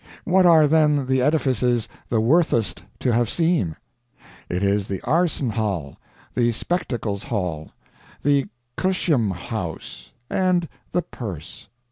What 0.23 0.47
are 0.47 0.65
then 0.65 1.05
the 1.05 1.21
edifices 1.21 1.87
the 2.09 2.19
worthest 2.19 2.81
to 3.01 3.13
have 3.13 3.29
seen? 3.29 3.75
It 4.49 4.63
is 4.63 4.87
the 4.87 4.97
arsnehal, 5.01 5.97
the 6.33 6.51
spectacle's 6.53 7.25
hall, 7.25 7.69
the 8.23 8.47
Cusiomhouse, 8.79 10.09
and 10.27 10.67
the 10.91 11.03
Purse. 11.03 11.67